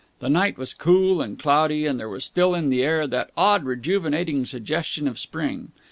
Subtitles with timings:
[0.17, 3.63] The night was cool and cloudy and there was still in the air that odd,
[3.65, 5.73] rejuvenating suggestion of Spring.